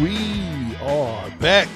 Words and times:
We 0.00 0.76
are 0.82 1.28
back. 1.40 1.68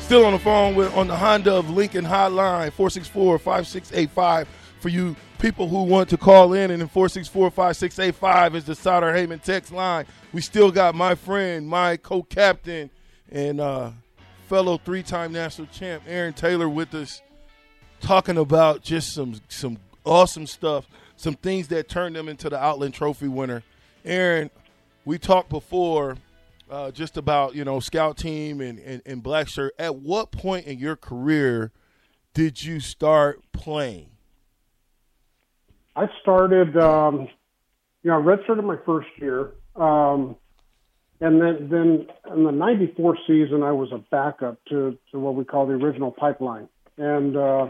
Still 0.00 0.24
on 0.24 0.32
the 0.32 0.38
phone 0.40 0.74
with 0.74 0.92
on 0.96 1.06
the 1.06 1.14
Honda 1.14 1.54
of 1.54 1.70
Lincoln 1.70 2.04
hotline 2.04 2.72
464-5685 2.72 4.48
for 4.80 4.88
you 4.88 5.14
people 5.38 5.68
who 5.68 5.84
want 5.84 6.08
to 6.08 6.16
call 6.16 6.54
in 6.54 6.72
and 6.72 6.82
then 6.82 6.88
464-5685 6.88 8.54
is 8.56 8.64
the 8.64 8.74
Sauter 8.74 9.12
Heyman 9.12 9.40
text 9.40 9.70
line. 9.70 10.06
We 10.32 10.40
still 10.40 10.72
got 10.72 10.96
my 10.96 11.14
friend, 11.14 11.68
my 11.68 11.96
co-captain 11.98 12.90
and 13.30 13.60
uh, 13.60 13.92
fellow 14.48 14.78
three-time 14.78 15.30
national 15.30 15.68
champ 15.68 16.02
Aaron 16.08 16.32
Taylor 16.32 16.68
with 16.68 16.92
us 16.94 17.22
talking 18.00 18.38
about 18.38 18.82
just 18.82 19.12
some 19.12 19.40
some 19.48 19.78
awesome 20.04 20.48
stuff, 20.48 20.88
some 21.14 21.34
things 21.34 21.68
that 21.68 21.88
turned 21.88 22.16
them 22.16 22.28
into 22.28 22.50
the 22.50 22.58
Outland 22.58 22.94
Trophy 22.94 23.28
winner. 23.28 23.62
Aaron, 24.04 24.50
we 25.04 25.16
talked 25.16 25.48
before 25.48 26.16
uh, 26.70 26.90
just 26.90 27.16
about 27.16 27.54
you 27.54 27.64
know 27.64 27.80
scout 27.80 28.16
team 28.16 28.60
and, 28.60 28.78
and, 28.78 29.02
and 29.06 29.22
black 29.22 29.48
shirt. 29.48 29.74
At 29.78 29.96
what 29.96 30.30
point 30.30 30.66
in 30.66 30.78
your 30.78 30.96
career 30.96 31.72
did 32.34 32.62
you 32.62 32.80
start 32.80 33.42
playing? 33.52 34.10
I 35.96 36.06
started, 36.22 36.76
um, 36.76 37.28
you 38.02 38.10
know, 38.10 38.20
I 38.20 38.22
redshirted 38.22 38.62
my 38.62 38.76
first 38.86 39.08
year, 39.16 39.52
um, 39.74 40.36
and 41.20 41.40
then 41.40 41.68
then 41.70 42.06
in 42.32 42.44
the 42.44 42.52
'94 42.52 43.18
season, 43.26 43.62
I 43.62 43.72
was 43.72 43.90
a 43.92 43.98
backup 43.98 44.64
to 44.66 44.96
to 45.10 45.18
what 45.18 45.34
we 45.34 45.44
call 45.44 45.66
the 45.66 45.74
original 45.74 46.12
pipeline, 46.12 46.68
and 46.96 47.36
uh, 47.36 47.68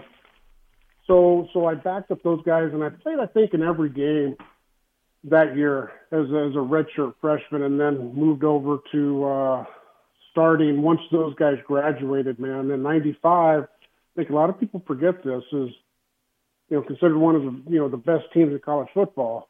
so 1.07 1.49
so 1.53 1.67
I 1.67 1.75
backed 1.75 2.11
up 2.11 2.23
those 2.23 2.43
guys, 2.45 2.71
and 2.73 2.85
I 2.85 2.91
played 2.91 3.19
I 3.19 3.27
think 3.27 3.55
in 3.55 3.63
every 3.63 3.89
game 3.89 4.37
that 5.25 5.57
year 5.57 5.91
as 6.13 6.31
a, 6.31 6.47
as 6.49 6.55
a 6.55 6.65
redshirt 6.65 7.15
freshman, 7.21 7.63
and 7.63 7.79
then 7.79 8.15
moved 8.15 8.45
over 8.45 8.79
to 8.93 9.25
uh, 9.25 9.65
starting 10.31 10.83
once 10.83 11.01
those 11.11 11.35
guys 11.35 11.59
graduated. 11.67 12.39
Man, 12.39 12.71
in 12.71 12.83
'95, 12.83 13.65
I 13.65 13.67
think 14.17 14.31
a 14.31 14.35
lot 14.35 14.51
of 14.51 14.59
people 14.59 14.83
forget 14.87 15.25
this 15.25 15.43
is 15.53 15.71
you 16.69 16.77
know 16.77 16.83
considered 16.83 17.19
one 17.19 17.35
of 17.35 17.43
the 17.43 17.71
you 17.71 17.79
know 17.79 17.89
the 17.89 17.97
best 17.97 18.25
teams 18.33 18.53
in 18.53 18.59
college 18.61 18.89
football. 18.95 19.49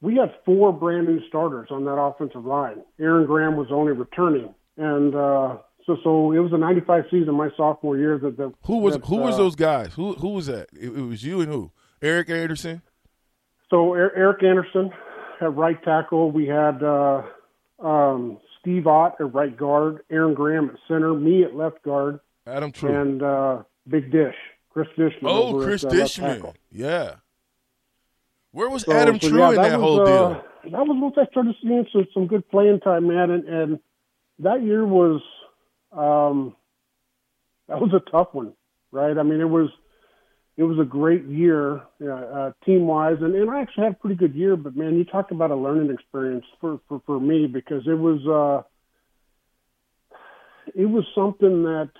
We 0.00 0.16
had 0.16 0.34
four 0.44 0.72
brand 0.72 1.06
new 1.06 1.26
starters 1.28 1.68
on 1.70 1.84
that 1.86 1.98
offensive 1.98 2.44
line. 2.44 2.82
Aaron 3.00 3.26
Graham 3.26 3.56
was 3.56 3.68
only 3.70 3.92
returning, 3.92 4.54
and 4.76 5.14
uh, 5.14 5.56
so 5.86 5.96
so 6.02 6.32
it 6.32 6.38
was 6.38 6.52
a 6.52 6.58
'95 6.58 7.04
season, 7.10 7.34
my 7.34 7.48
sophomore 7.56 7.96
year. 7.96 8.18
That, 8.18 8.36
that 8.36 8.52
who 8.64 8.78
was 8.78 8.94
that, 8.94 9.04
who 9.04 9.16
was 9.16 9.34
uh, 9.34 9.38
those 9.38 9.56
guys? 9.56 9.94
Who 9.94 10.14
who 10.14 10.30
was 10.30 10.46
that? 10.46 10.68
It, 10.72 10.88
it 10.88 11.02
was 11.02 11.22
you 11.22 11.40
and 11.40 11.50
who? 11.50 11.70
Eric 12.02 12.28
Anderson. 12.28 12.82
So 13.70 13.94
Er- 13.94 14.12
Eric 14.14 14.42
Anderson 14.42 14.90
at 15.40 15.54
right 15.54 15.82
tackle. 15.82 16.30
We 16.30 16.46
had 16.46 16.82
uh, 16.82 17.22
um, 17.78 18.38
Steve 18.60 18.86
Ott 18.86 19.16
at 19.20 19.34
right 19.34 19.56
guard, 19.56 20.02
Aaron 20.10 20.34
Graham 20.34 20.70
at 20.70 20.76
center, 20.88 21.14
me 21.14 21.44
at 21.44 21.54
left 21.54 21.82
guard, 21.82 22.20
Adam 22.46 22.72
Treu. 22.72 22.94
and 22.94 23.22
uh, 23.22 23.62
Big 23.88 24.10
Dish, 24.12 24.34
Chris 24.70 24.88
Dishman. 24.96 25.24
oh, 25.24 25.62
Chris 25.62 25.84
at, 25.84 25.92
uh, 25.92 25.94
Dishman. 25.94 26.54
Yeah. 26.70 27.16
Where 28.52 28.68
was 28.70 28.82
So- 28.84 28.92
Adam 28.92 29.20
so, 29.20 29.28
Treu 29.28 29.38
yeah, 29.38 29.48
in 29.50 29.54
that, 29.56 29.78
was, 29.78 29.80
whole 29.80 30.00
uh. 30.00 30.42
That 30.64 30.86
was 30.86 30.96
once 31.00 31.14
I 31.18 31.26
started 31.30 31.54
seeing 31.62 31.86
some, 31.92 32.06
some 32.12 32.26
good 32.26 32.48
playing 32.50 32.80
time, 32.80 33.06
man, 33.06 33.30
and, 33.30 33.44
and 33.48 33.78
that 34.40 34.62
year 34.62 34.84
was 34.84 35.20
um, 35.92 36.56
that 37.68 37.80
was 37.80 37.92
a 37.94 38.10
tough 38.10 38.28
one, 38.32 38.52
right? 38.90 39.16
I 39.16 39.22
mean, 39.22 39.40
it 39.40 39.48
was 39.48 39.70
it 40.56 40.62
was 40.62 40.78
a 40.78 40.84
great 40.84 41.24
year 41.26 41.82
uh, 42.00 42.06
uh, 42.06 42.52
team 42.64 42.86
wise, 42.86 43.16
and, 43.20 43.34
and 43.34 43.50
I 43.50 43.60
actually 43.60 43.84
had 43.84 43.92
a 43.92 43.96
pretty 43.96 44.16
good 44.16 44.34
year. 44.34 44.56
But 44.56 44.76
man, 44.76 44.96
you 44.96 45.04
talk 45.04 45.30
about 45.30 45.50
a 45.50 45.56
learning 45.56 45.92
experience 45.92 46.46
for 46.60 46.80
for, 46.88 47.02
for 47.04 47.20
me 47.20 47.46
because 47.46 47.82
it 47.86 47.98
was 47.98 48.26
uh, 48.26 48.62
it 50.74 50.86
was 50.86 51.04
something 51.14 51.64
that 51.64 51.90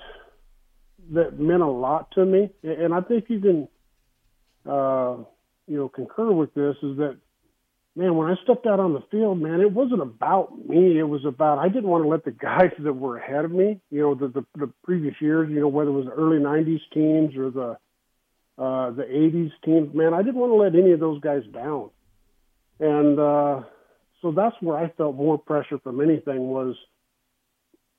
that 1.13 1.39
meant 1.39 1.63
a 1.63 1.69
lot 1.69 2.11
to 2.13 2.25
me, 2.25 2.51
and 2.63 2.95
I 2.95 3.03
think 3.03 3.27
you 3.29 3.41
can 3.41 3.69
uh, 4.65 5.17
you 5.67 5.77
know 5.77 5.89
concur 5.89 6.33
with 6.33 6.55
this 6.55 6.77
is 6.83 6.97
that 6.97 7.19
man, 7.95 8.15
when 8.17 8.31
I 8.31 8.37
stepped 8.43 8.67
out 8.67 8.81
on 8.81 8.95
the 8.95 9.03
field, 9.11 9.41
man, 9.41 9.61
it 9.61 9.73
wasn't 9.73 10.03
about 10.03 10.57
me. 10.67 10.99
It 10.99 11.09
was 11.09 11.25
about 11.27 11.59
I 11.59 11.69
didn't 11.69 11.89
want 11.89 12.05
to 12.05 12.09
let 12.09 12.25
the 12.25 12.31
guys 12.47 12.73
that 12.79 12.93
were 12.95 13.19
ahead 13.19 13.45
of 13.45 13.51
me, 13.51 13.81
you 13.91 14.01
know, 14.01 14.15
the 14.15 14.29
the, 14.29 14.47
the 14.55 14.73
previous 14.83 15.15
years, 15.21 15.51
you 15.51 15.61
know, 15.61 15.69
whether 15.69 15.91
it 15.91 15.95
was 15.95 16.07
the 16.07 16.13
early 16.13 16.39
'90s 16.39 16.81
teams 16.95 17.37
or 17.37 17.51
the 17.51 17.77
uh, 18.59 18.91
the 18.91 19.05
'80s 19.05 19.53
teams, 19.65 19.95
man, 19.95 20.15
I 20.15 20.23
didn't 20.23 20.41
want 20.41 20.53
to 20.53 20.57
let 20.57 20.75
any 20.75 20.93
of 20.93 21.01
those 21.01 21.21
guys 21.21 21.43
down, 21.53 21.91
and 22.81 23.19
uh, 23.19 23.63
so 24.23 24.33
that's 24.33 24.57
where 24.61 24.79
I 24.79 24.89
felt 24.91 25.17
more 25.17 25.39
pressure 25.39 25.79
from 25.79 26.01
anything 26.01 26.49
was 26.49 26.77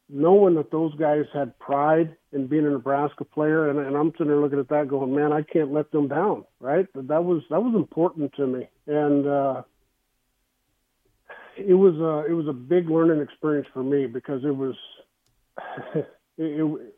knowing 0.10 0.56
that 0.56 0.72
those 0.72 0.96
guys 0.96 1.26
had 1.34 1.58
pride 1.60 2.16
in 2.32 2.48
being 2.48 2.66
a 2.66 2.70
Nebraska 2.70 3.26
player, 3.26 3.70
and, 3.70 3.80
and 3.80 3.96
I'm 3.96 4.12
sitting 4.12 4.28
there 4.28 4.38
looking 4.38 4.60
at 4.60 4.70
that, 4.70 4.88
going, 4.88 5.14
man, 5.14 5.34
I 5.34 5.42
can't 5.42 5.74
let 5.74 5.92
them 5.92 6.08
down, 6.08 6.46
right? 6.60 6.88
But 6.94 7.08
that 7.10 7.24
was 7.24 7.44
that 7.50 7.62
was 7.62 7.76
important 7.76 8.34
to 8.36 8.48
me, 8.48 8.70
and 8.88 9.28
uh, 9.28 9.62
it 11.58 11.74
was 11.74 11.96
a 11.96 12.32
it 12.32 12.36
was 12.36 12.48
a 12.48 12.54
big 12.54 12.90
learning 12.90 13.22
experience 13.22 13.68
for 13.74 13.84
me 13.84 14.08
because 14.08 14.44
it 14.44 14.56
was 14.56 14.76
it, 15.96 16.08
it 16.38 16.96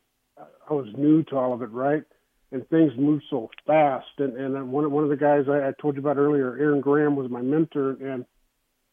I 0.68 0.72
was 0.72 0.86
new 0.96 1.22
to 1.24 1.36
all 1.36 1.52
of 1.52 1.62
it, 1.62 1.70
right? 1.70 2.04
And 2.52 2.68
things 2.68 2.92
move 2.98 3.22
so 3.30 3.48
fast. 3.66 4.08
And 4.18 4.36
and 4.36 4.72
one 4.72 4.90
one 4.90 5.04
of 5.04 5.10
the 5.10 5.16
guys 5.16 5.44
I, 5.48 5.68
I 5.68 5.72
told 5.80 5.94
you 5.94 6.00
about 6.00 6.16
earlier, 6.16 6.56
Aaron 6.58 6.80
Graham, 6.80 7.14
was 7.14 7.30
my 7.30 7.42
mentor, 7.42 7.90
and 8.00 8.24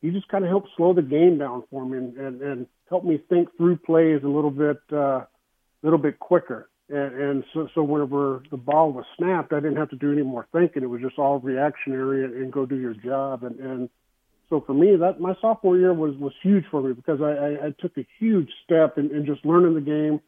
he 0.02 0.12
just 0.12 0.28
kind 0.28 0.44
of 0.44 0.50
helped 0.50 0.70
slow 0.78 0.94
the 0.94 1.02
game 1.02 1.40
down 1.40 1.64
for 1.72 1.86
me 1.86 1.98
and 1.98 2.18
and, 2.18 2.42
and 2.42 2.68
helped 2.90 3.06
me 3.06 3.20
think 3.30 3.50
through 3.58 3.78
plays 3.78 4.22
a 4.24 4.28
little 4.28 4.52
bit 4.52 4.78
uh, 4.96 5.22
little 5.82 6.00
bit 6.00 6.20
quicker. 6.20 6.70
And, 6.90 7.14
and 7.22 7.44
so, 7.54 7.68
so 7.76 7.84
whenever 7.84 8.44
the 8.50 8.58
ball 8.58 8.94
was 8.94 9.06
snapped, 9.18 9.52
I 9.52 9.60
didn't 9.60 9.76
have 9.78 9.90
to 9.90 9.98
do 9.98 10.12
any 10.12 10.22
more 10.22 10.48
thinking. 10.54 10.84
It 10.84 10.90
was 10.90 11.02
just 11.02 11.18
all 11.18 11.40
reactionary 11.40 12.24
and, 12.24 12.34
and 12.34 12.52
go 12.52 12.66
do 12.66 12.78
your 12.78 12.94
job. 12.94 13.44
And, 13.44 13.60
and 13.60 13.90
so 14.50 14.64
for 14.66 14.74
me, 14.74 14.96
that 14.96 15.20
my 15.20 15.36
sophomore 15.42 15.78
year 15.78 15.94
was 15.94 16.16
was 16.16 16.32
huge 16.42 16.64
for 16.72 16.82
me 16.82 16.94
because 16.94 17.20
I, 17.22 17.32
I, 17.32 17.68
I 17.68 17.76
took 17.78 17.98
a 17.98 18.08
huge 18.20 18.50
step 18.64 18.98
in, 18.98 19.14
in 19.14 19.26
just 19.26 19.46
learning 19.46 19.74
the 19.74 19.82
game, 19.82 20.22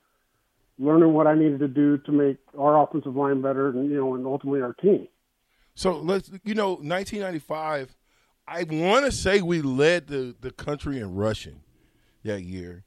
learning 0.79 1.13
what 1.13 1.28
I 1.28 1.35
needed 1.35 1.59
to 1.59 1.67
do 1.67 1.97
to 1.97 2.12
make 2.12 2.38
our 2.57 2.81
offensive 2.81 3.16
line 3.16 3.41
better, 3.41 3.69
and 3.69 3.90
you 3.90 3.97
know, 3.97 4.16
and 4.16 4.25
ultimately 4.25 4.62
our 4.62 4.73
team. 4.73 5.07
So 5.75 5.97
let's 5.97 6.31
you 6.44 6.56
know, 6.56 6.72
1995. 6.72 7.95
I 8.47 8.63
want 8.63 9.06
to 9.06 9.12
say 9.12 9.41
we 9.41 9.62
led 9.62 10.07
the 10.07 10.35
the 10.40 10.51
country 10.51 11.00
in 11.00 11.13
rushing 11.16 11.62
that 12.23 12.41
year. 12.41 12.84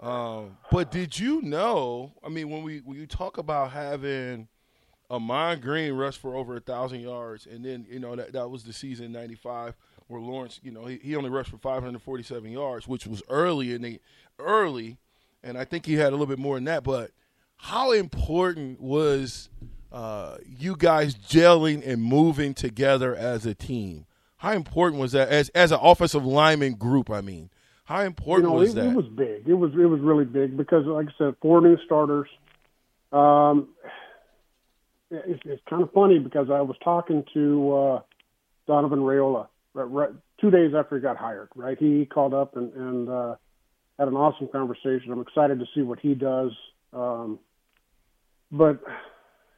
Um, 0.00 0.58
but 0.72 0.90
did 0.90 1.18
you 1.18 1.40
know? 1.42 2.12
I 2.24 2.28
mean, 2.28 2.50
when 2.50 2.62
we 2.62 2.78
when 2.78 2.98
you 2.98 3.06
talk 3.06 3.38
about 3.38 3.70
having 3.70 4.48
a 5.08 5.14
Ahman 5.14 5.60
Green 5.60 5.92
rush 5.92 6.16
for 6.16 6.34
over 6.34 6.56
a 6.56 6.60
thousand 6.60 7.00
yards, 7.00 7.46
and 7.46 7.64
then 7.64 7.86
you 7.88 8.00
know 8.00 8.16
that 8.16 8.32
that 8.32 8.50
was 8.50 8.64
the 8.64 8.72
season 8.72 9.12
'95 9.12 9.76
where 10.06 10.20
Lawrence, 10.20 10.60
you 10.62 10.70
know, 10.70 10.84
he, 10.84 10.98
he 10.98 11.16
only 11.16 11.30
rushed 11.30 11.50
for 11.50 11.56
547 11.56 12.50
yards, 12.50 12.86
which 12.86 13.06
was 13.06 13.22
early 13.28 13.72
in 13.72 13.82
the 13.82 14.00
early, 14.38 14.98
and 15.42 15.56
I 15.56 15.64
think 15.64 15.86
he 15.86 15.94
had 15.94 16.08
a 16.08 16.10
little 16.10 16.26
bit 16.26 16.38
more 16.38 16.56
than 16.56 16.64
that. 16.64 16.84
But 16.84 17.12
how 17.64 17.92
important 17.92 18.78
was 18.78 19.48
uh, 19.90 20.36
you 20.46 20.76
guys 20.76 21.14
gelling 21.14 21.82
and 21.86 22.02
moving 22.02 22.52
together 22.52 23.16
as 23.16 23.46
a 23.46 23.54
team? 23.54 24.04
How 24.36 24.52
important 24.52 25.00
was 25.00 25.12
that 25.12 25.30
as 25.30 25.48
as 25.50 25.72
an 25.72 25.78
offensive 25.80 26.26
lineman 26.26 26.74
group? 26.74 27.08
I 27.08 27.22
mean, 27.22 27.48
how 27.84 28.02
important 28.02 28.50
you 28.50 28.54
know, 28.54 28.60
was 28.60 28.72
it, 28.72 28.74
that? 28.74 28.90
it 28.90 28.94
was 28.94 29.06
big. 29.06 29.48
It 29.48 29.54
was 29.54 29.72
it 29.72 29.86
was 29.86 29.98
really 30.00 30.26
big 30.26 30.58
because, 30.58 30.84
like 30.84 31.06
I 31.06 31.12
said, 31.16 31.36
four 31.40 31.62
new 31.62 31.78
starters. 31.86 32.28
Um, 33.12 33.68
it's, 35.10 35.40
it's 35.46 35.62
kind 35.68 35.82
of 35.82 35.90
funny 35.92 36.18
because 36.18 36.50
I 36.50 36.60
was 36.60 36.76
talking 36.84 37.24
to 37.32 37.72
uh, 37.74 38.00
Donovan 38.66 38.98
Raiola 38.98 39.46
right, 39.72 39.84
right, 39.84 40.10
two 40.38 40.50
days 40.50 40.72
after 40.76 40.96
he 40.96 41.00
got 41.00 41.16
hired. 41.16 41.48
Right, 41.56 41.78
he 41.78 42.04
called 42.04 42.34
up 42.34 42.58
and, 42.58 42.74
and 42.74 43.08
uh, 43.08 43.36
had 43.98 44.08
an 44.08 44.16
awesome 44.16 44.48
conversation. 44.48 45.10
I'm 45.10 45.22
excited 45.22 45.60
to 45.60 45.66
see 45.74 45.80
what 45.80 45.98
he 45.98 46.14
does. 46.14 46.50
Um, 46.92 47.38
but 48.56 48.80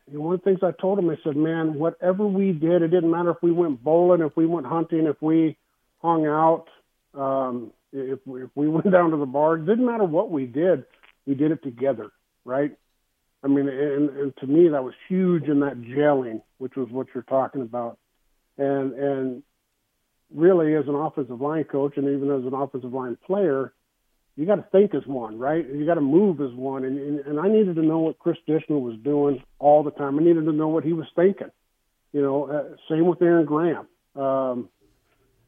one 0.09 0.35
of 0.35 0.41
the 0.41 0.45
things 0.45 0.61
I 0.63 0.73
told 0.81 0.99
him, 0.99 1.11
I 1.11 1.17
said, 1.23 1.37
"Man, 1.37 1.75
whatever 1.75 2.27
we 2.27 2.53
did, 2.53 2.83
it 2.83 2.89
didn't 2.89 3.11
matter 3.11 3.31
if 3.31 3.43
we 3.43 3.53
went 3.53 3.83
bowling, 3.83 4.23
if 4.23 4.37
we 4.37 4.47
went 4.47 4.67
hunting, 4.67 5.07
if 5.07 5.21
we 5.21 5.57
hung 6.03 6.27
out." 6.27 6.67
Um, 7.15 7.73
if 7.93 8.19
we, 8.27 8.45
if 8.45 8.51
we 8.55 8.69
went 8.77 8.91
down 8.91 9.11
to 9.11 9.17
the 9.17 9.27
bar, 9.27 9.57
it 9.57 9.67
didn't 9.67 9.87
matter 9.87 10.05
what 10.05 10.31
we 10.31 10.47
did, 10.47 10.85
we 11.27 11.35
did 11.35 11.51
it 11.51 11.63
together, 11.63 12.11
right? 12.45 12.73
I 13.43 13.49
mean, 13.49 13.69
and, 13.69 14.11
and 14.11 14.37
to 14.39 14.47
me, 14.47 14.69
that 14.69 14.83
was 14.83 14.95
huge 15.09 15.45
in 15.45 15.61
that 15.61 15.81
gelling, 15.81 16.43
which 16.59 16.75
was 16.77 16.89
what 16.91 17.09
you're 17.15 17.23
talking 17.25 17.63
about. 17.63 17.99
And 18.59 18.93
and 18.95 19.43
really, 20.35 20.75
as 20.75 20.89
an 20.89 20.95
offensive 20.95 21.41
line 21.41 21.65
coach, 21.65 21.97
and 21.97 22.09
even 22.09 22.31
as 22.31 22.45
an 22.45 22.55
offensive 22.55 22.93
line 22.93 23.19
player, 23.27 23.73
you 24.37 24.47
got 24.47 24.57
to 24.57 24.67
think 24.71 24.95
as 24.95 25.07
one, 25.07 25.39
right? 25.39 25.67
You 25.67 25.87
got 25.87 25.95
to 25.95 26.01
move 26.01 26.41
as 26.41 26.53
one. 26.53 26.85
And, 26.85 26.99
and 26.99 27.21
and 27.21 27.41
I 27.41 27.49
needed 27.49 27.77
to 27.77 27.83
know 27.83 28.01
what 28.01 28.19
Chris 28.19 28.37
Dishman 28.47 28.81
was 28.81 28.97
doing 29.03 29.43
all 29.59 29.83
the 29.83 29.91
time. 29.91 30.19
I 30.19 30.23
needed 30.23 30.45
to 30.45 30.53
know 30.53 30.69
what 30.69 30.85
he 30.85 30.93
was 30.93 31.07
thinking. 31.17 31.51
You 32.13 32.23
know, 32.23 32.45
uh, 32.45 32.77
same 32.89 33.07
with 33.07 33.21
Aaron 33.23 33.47
Graham. 33.47 33.89
Um, 34.15 34.69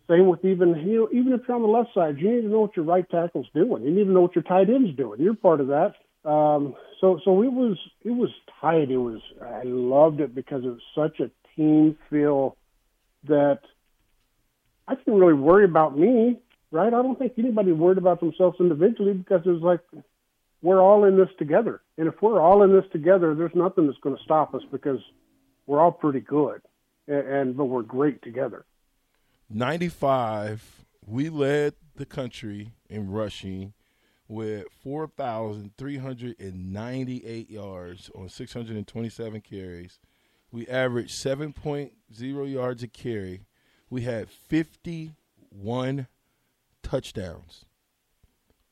Same 0.08 0.26
with 0.26 0.44
even 0.44 0.74
you 0.86 1.00
know, 1.00 1.08
even 1.12 1.32
if 1.34 1.42
you're 1.46 1.56
on 1.56 1.62
the 1.62 1.68
left 1.68 1.92
side, 1.94 2.18
you 2.18 2.30
need 2.34 2.42
to 2.42 2.48
know 2.48 2.60
what 2.60 2.76
your 2.76 2.84
right 2.86 3.08
tackle's 3.10 3.46
doing. 3.54 3.82
You 3.82 3.90
need 3.90 4.04
to 4.04 4.10
know 4.10 4.22
what 4.22 4.34
your 4.34 4.42
tight 4.42 4.70
end's 4.70 4.96
doing. 4.96 5.20
You're 5.20 5.34
part 5.34 5.60
of 5.60 5.68
that. 5.68 5.94
Um, 6.24 6.74
so 7.00 7.20
so 7.24 7.42
it 7.42 7.52
was 7.52 7.76
it 8.02 8.10
was 8.10 8.30
tight. 8.60 8.90
It 8.90 8.96
was 8.96 9.20
I 9.42 9.62
loved 9.64 10.20
it 10.20 10.34
because 10.34 10.64
it 10.64 10.68
was 10.68 10.80
such 10.94 11.20
a 11.20 11.30
team 11.54 11.96
feel 12.08 12.56
that 13.24 13.60
I 14.86 14.94
didn't 14.94 15.20
really 15.20 15.34
worry 15.34 15.64
about 15.64 15.98
me. 15.98 16.38
Right? 16.70 16.92
I 16.92 17.02
don't 17.02 17.18
think 17.18 17.32
anybody 17.38 17.72
worried 17.72 17.98
about 17.98 18.20
themselves 18.20 18.58
individually 18.60 19.14
because 19.14 19.40
it 19.46 19.50
was 19.50 19.62
like 19.62 19.80
we're 20.60 20.82
all 20.82 21.04
in 21.04 21.16
this 21.16 21.30
together. 21.38 21.80
And 21.96 22.08
if 22.08 22.20
we're 22.20 22.40
all 22.40 22.62
in 22.62 22.72
this 22.72 22.84
together, 22.92 23.34
there's 23.34 23.54
nothing 23.54 23.86
that's 23.86 23.98
going 24.00 24.16
to 24.16 24.22
stop 24.22 24.54
us 24.54 24.62
because 24.70 25.00
we're 25.66 25.80
all 25.80 25.92
pretty 25.92 26.20
good, 26.20 26.60
and, 27.06 27.26
and 27.26 27.56
but 27.56 27.64
we're 27.66 27.82
great 27.82 28.22
together. 28.22 28.66
95, 29.50 30.84
we 31.06 31.30
led 31.30 31.72
the 31.96 32.04
country 32.04 32.72
in 32.90 33.10
rushing 33.10 33.72
with 34.28 34.66
4,398 34.82 37.50
yards 37.50 38.10
on 38.14 38.28
627 38.28 39.40
carries. 39.40 39.98
We 40.50 40.66
averaged 40.68 41.12
7.0 41.12 42.52
yards 42.52 42.82
a 42.82 42.88
carry. 42.88 43.46
We 43.88 44.02
had 44.02 44.28
51 44.28 46.06
touchdowns 46.82 47.64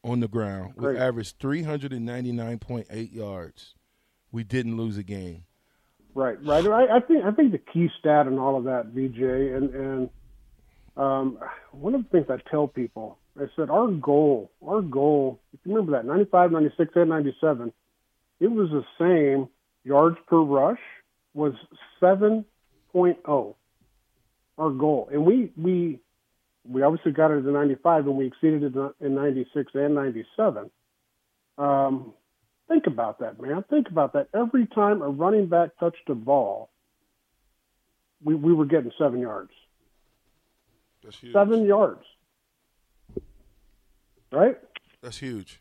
on 0.04 0.20
the 0.20 0.28
ground. 0.28 0.74
Great. 0.76 0.94
We 0.94 1.00
averaged 1.00 1.38
399.8 1.38 3.12
yards. 3.12 3.74
We 4.30 4.44
didn't 4.44 4.76
lose 4.76 4.96
a 4.96 5.02
game. 5.02 5.44
Right, 6.14 6.38
right. 6.44 6.66
I, 6.66 6.96
I 6.96 7.00
think 7.00 7.24
I 7.24 7.30
think 7.30 7.52
the 7.52 7.58
key 7.58 7.90
stat 8.00 8.26
in 8.26 8.38
all 8.38 8.56
of 8.56 8.64
that, 8.64 8.86
VJ, 8.86 9.20
and 9.20 9.74
and 9.74 10.10
um, 10.96 11.38
one 11.72 11.94
of 11.94 12.04
the 12.04 12.08
things 12.08 12.26
I 12.30 12.38
tell 12.50 12.66
people, 12.66 13.18
I 13.38 13.44
said 13.54 13.68
our 13.68 13.88
goal, 13.88 14.50
our 14.66 14.80
goal, 14.80 15.40
if 15.52 15.60
you 15.64 15.74
remember 15.74 15.92
that, 15.92 16.06
95, 16.06 16.52
96, 16.52 16.92
and 16.94 17.10
97, 17.10 17.72
it 18.40 18.46
was 18.46 18.70
the 18.70 18.84
same 18.98 19.48
yards 19.84 20.16
per 20.26 20.38
rush 20.38 20.80
was 21.34 21.52
7.0. 22.00 23.54
Our 24.58 24.70
goal, 24.70 25.10
and 25.12 25.26
we 25.26 25.52
we 25.54 26.00
we 26.68 26.82
obviously 26.82 27.12
got 27.12 27.30
it 27.30 27.46
in 27.46 27.52
95, 27.52 28.06
and 28.06 28.16
we 28.16 28.26
exceeded 28.26 28.76
it 28.76 28.92
in 29.00 29.14
96 29.14 29.72
and 29.74 29.94
97. 29.94 30.70
Um, 31.58 32.12
think 32.68 32.86
about 32.86 33.20
that, 33.20 33.40
man. 33.40 33.64
Think 33.70 33.88
about 33.88 34.12
that. 34.14 34.28
Every 34.34 34.66
time 34.66 35.02
a 35.02 35.08
running 35.08 35.46
back 35.46 35.70
touched 35.78 36.08
a 36.08 36.14
ball, 36.14 36.70
we, 38.22 38.34
we 38.34 38.52
were 38.52 38.66
getting 38.66 38.92
seven 38.98 39.20
yards. 39.20 39.50
That's 41.02 41.18
huge. 41.18 41.32
Seven 41.32 41.66
yards. 41.66 42.04
Right? 44.32 44.58
That's 45.02 45.18
huge. 45.18 45.60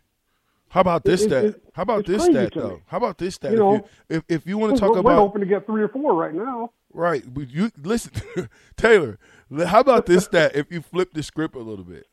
How 0.69 0.81
about 0.81 1.03
this 1.03 1.21
It- 1.21 1.29
stat? 1.29 1.45
it- 1.45 1.63
How 1.73 1.83
about 1.83 2.05
this 2.05 2.25
stat 2.25 2.51
though? 2.53 2.69
me. 2.69 2.81
How 2.87 2.97
about 2.97 3.17
this 3.17 3.35
stat? 3.35 3.51
You 3.51 3.55
if, 3.55 3.59
know, 3.59 3.73
you, 3.73 3.83
if 4.17 4.23
if 4.27 4.47
you 4.47 4.57
want 4.57 4.73
to 4.75 4.79
talk 4.79 4.91
we're, 4.91 4.99
about 4.99 5.09
we're 5.11 5.15
hoping 5.27 5.41
to 5.41 5.47
get 5.47 5.65
three 5.65 5.83
or 5.83 5.87
four 5.87 6.13
right 6.15 6.33
now. 6.33 6.71
Right. 6.91 7.23
You 7.35 7.71
listen, 7.81 8.11
Taylor. 8.77 9.17
How 9.65 9.79
about 9.79 10.05
this 10.05 10.25
stat? 10.25 10.55
If 10.55 10.71
you 10.71 10.81
flip 10.81 11.13
the 11.13 11.23
script 11.23 11.55
a 11.55 11.59
little 11.59 11.85
bit, 11.85 12.07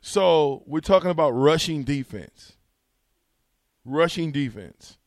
so 0.00 0.62
we're 0.66 0.80
talking 0.80 1.10
about 1.10 1.30
rushing 1.30 1.84
defense. 1.84 2.56
Rushing 3.84 4.32
defense. 4.32 4.98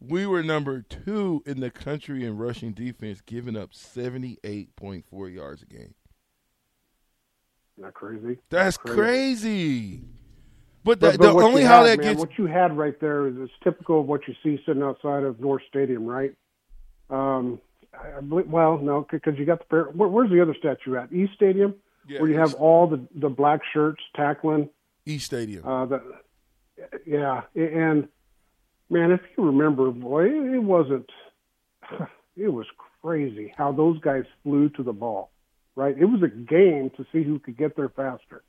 We 0.00 0.26
were 0.26 0.42
number 0.42 0.82
two 0.82 1.42
in 1.46 1.60
the 1.60 1.70
country 1.70 2.24
in 2.24 2.36
rushing 2.36 2.72
defense, 2.72 3.20
giving 3.20 3.56
up 3.56 3.72
seventy-eight 3.72 4.74
point 4.76 5.04
four 5.08 5.28
yards 5.28 5.62
a 5.62 5.66
game. 5.66 5.94
Not 7.78 7.94
crazy. 7.94 8.38
That's 8.50 8.76
Crazy. 8.76 8.96
crazy. 8.96 10.00
But, 10.84 10.98
But, 10.98 11.12
the, 11.12 11.18
but 11.18 11.38
the 11.38 11.44
only 11.44 11.62
how 11.62 11.84
had, 11.84 11.90
that 11.90 11.98
man, 12.04 12.14
gets 12.14 12.20
what 12.20 12.36
you 12.36 12.46
had 12.46 12.76
right 12.76 12.98
there 13.00 13.28
is, 13.28 13.48
typical 13.62 14.00
of 14.00 14.06
what 14.06 14.22
you 14.26 14.34
see 14.42 14.60
sitting 14.66 14.82
outside 14.82 15.22
of 15.22 15.38
North 15.38 15.62
Stadium, 15.68 16.04
right? 16.04 16.34
Um, 17.08 17.60
believe, 18.28 18.48
well, 18.48 18.78
no, 18.78 19.06
because 19.10 19.38
you 19.38 19.44
got 19.44 19.60
the 19.60 19.64
fair- 19.70 19.84
where, 19.84 20.08
where's 20.08 20.30
the 20.30 20.40
other 20.40 20.54
statue 20.58 20.96
at? 20.96 21.12
East 21.12 21.34
Stadium, 21.34 21.74
yeah, 22.08 22.20
where 22.20 22.30
you 22.30 22.38
have 22.38 22.54
all 22.54 22.86
the 22.86 23.06
the 23.14 23.28
black 23.28 23.60
shirts 23.72 24.02
tackling. 24.16 24.68
East 25.06 25.26
Stadium. 25.26 25.66
Uh, 25.66 25.86
the, 25.86 26.02
yeah, 27.06 27.42
and 27.54 28.08
man, 28.88 29.12
if 29.12 29.20
you 29.36 29.44
remember, 29.44 29.90
boy, 29.90 30.26
it, 30.26 30.54
it 30.54 30.62
wasn't. 30.62 31.10
It 32.34 32.48
was 32.48 32.64
crazy 33.02 33.52
how 33.58 33.72
those 33.72 34.00
guys 34.00 34.24
flew 34.42 34.70
to 34.70 34.82
the 34.82 34.94
ball. 34.94 35.30
Right, 35.76 35.94
it 35.98 36.06
was 36.06 36.22
a 36.22 36.28
game 36.28 36.90
to 36.96 37.04
see 37.12 37.22
who 37.22 37.38
could 37.38 37.58
get 37.58 37.76
there 37.76 37.90
faster. 37.90 38.42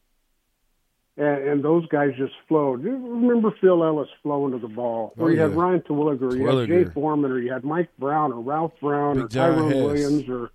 And, 1.15 1.47
and 1.47 1.63
those 1.63 1.85
guys 1.89 2.09
just 2.17 2.33
flowed. 2.47 2.83
You 2.83 2.91
remember 2.91 3.53
Phil 3.61 3.83
Ellis 3.83 4.09
flowing 4.23 4.51
to 4.53 4.57
the 4.57 4.67
ball, 4.73 5.13
or 5.17 5.27
Oh, 5.27 5.29
you 5.31 5.39
had. 5.39 5.55
Ryan 5.55 5.81
Terwilliger, 5.81 6.23
or 6.23 6.35
you 6.35 6.47
had 6.47 6.67
Jay 6.67 6.85
Foreman, 6.91 7.31
or 7.31 7.39
you 7.39 7.51
had 7.53 7.63
Mike 7.63 7.89
Brown, 7.99 8.33
or 8.33 8.39
Ralph 8.41 8.73
Brown, 8.81 9.15
Big 9.17 9.25
or 9.25 9.27
Tyrone 9.27 9.71
Hess. 9.71 9.81
Williams, 9.83 10.29
or 10.29 10.51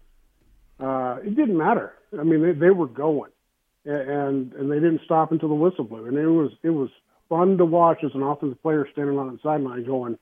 uh, 0.81 1.19
it 1.21 1.37
didn't 1.37 1.57
matter. 1.57 1.93
I 2.19 2.25
mean, 2.25 2.43
they, 2.43 2.53
they 2.53 2.71
were 2.71 2.89
going, 2.89 3.31
and 3.85 4.53
and 4.53 4.71
they 4.71 4.77
didn't 4.81 5.03
stop 5.05 5.31
until 5.33 5.49
the 5.49 5.55
whistle 5.55 5.85
blew. 5.85 6.07
And 6.07 6.17
it 6.17 6.27
was 6.27 6.51
it 6.65 6.71
was 6.71 6.91
fun 7.29 7.57
to 7.59 7.65
watch 7.65 8.03
as 8.03 8.11
an 8.15 8.23
offensive 8.23 8.61
player 8.63 8.87
standing 8.93 9.17
on 9.19 9.31
the 9.33 9.39
sideline 9.43 9.85
going, 9.85 10.19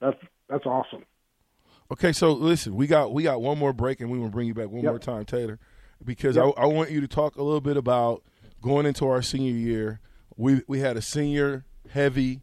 "That's 0.00 0.16
that's 0.48 0.64
awesome." 0.64 1.04
Okay, 1.92 2.12
so 2.12 2.32
listen, 2.32 2.74
we 2.76 2.86
got 2.86 3.12
we 3.12 3.24
got 3.24 3.42
one 3.42 3.58
more 3.58 3.72
break, 3.74 4.00
and 4.00 4.10
we 4.10 4.18
will 4.18 4.30
bring 4.30 4.46
you 4.46 4.54
back 4.54 4.68
one 4.70 4.82
Yep. 4.84 4.90
more 4.92 4.98
time, 4.98 5.24
Taylor, 5.26 5.58
because 6.02 6.36
Yep. 6.36 6.54
I, 6.56 6.62
I 6.62 6.66
want 6.66 6.90
you 6.90 7.00
to 7.02 7.08
talk 7.08 7.36
a 7.36 7.42
little 7.42 7.60
bit 7.60 7.76
about 7.76 8.22
going 8.60 8.86
into 8.86 9.06
our 9.06 9.22
senior 9.22 9.52
year. 9.52 10.00
We 10.36 10.62
we 10.66 10.80
had 10.80 10.96
a 10.96 11.02
senior 11.02 11.64
heavy 11.90 12.40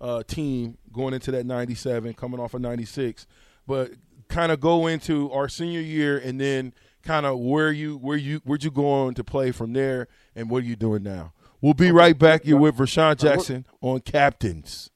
uh, 0.00 0.22
team 0.24 0.78
going 0.92 1.14
into 1.14 1.30
that 1.32 1.46
'97, 1.46 2.14
coming 2.14 2.40
off 2.40 2.54
of 2.54 2.60
'96, 2.60 3.26
but 3.66 3.92
kind 4.28 4.52
of 4.52 4.60
go 4.60 4.86
into 4.86 5.30
our 5.32 5.48
senior 5.48 5.80
year, 5.80 6.18
and 6.18 6.40
then 6.40 6.72
kind 7.02 7.26
of 7.26 7.38
where 7.38 7.70
you 7.72 7.96
where 7.96 8.16
you 8.16 8.40
where'd 8.44 8.64
you 8.64 8.70
go 8.70 8.88
on 8.88 9.14
to 9.14 9.24
play 9.24 9.52
from 9.52 9.72
there, 9.72 10.08
and 10.34 10.50
what 10.50 10.62
are 10.62 10.66
you 10.66 10.76
doing 10.76 11.02
now? 11.02 11.32
We'll 11.60 11.74
be 11.74 11.90
right 11.90 12.18
back. 12.18 12.44
You're 12.44 12.58
with 12.58 12.76
Rashawn 12.76 13.18
Jackson 13.18 13.66
on 13.80 14.00
Captains. 14.00 14.90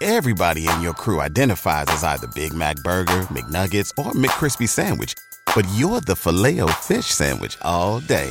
Everybody 0.00 0.68
in 0.68 0.82
your 0.82 0.92
crew 0.92 1.20
identifies 1.20 1.86
as 1.88 2.04
either 2.04 2.28
Big 2.34 2.52
Mac 2.52 2.76
Burger, 2.84 3.22
McNuggets, 3.32 3.90
or 3.98 4.12
McCrispy 4.12 4.68
Sandwich. 4.68 5.14
But 5.54 5.66
you're 5.74 6.02
the 6.02 6.14
filet 6.14 6.60
fish 6.82 7.06
Sandwich 7.06 7.56
all 7.62 8.00
day. 8.00 8.30